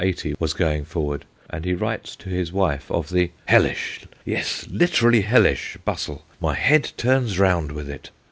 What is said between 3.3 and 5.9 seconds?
hellish, yes, literally hellish,